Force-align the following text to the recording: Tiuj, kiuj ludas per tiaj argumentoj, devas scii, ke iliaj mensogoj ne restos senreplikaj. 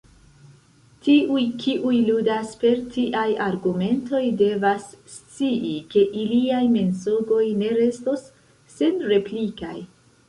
Tiuj, 1.07 1.41
kiuj 1.63 1.97
ludas 2.07 2.55
per 2.63 2.81
tiaj 2.95 3.27
argumentoj, 3.49 4.23
devas 4.41 4.89
scii, 5.17 5.77
ke 5.93 6.07
iliaj 6.25 6.65
mensogoj 6.79 7.47
ne 7.63 7.73
restos 7.81 8.25
senreplikaj. 8.79 9.77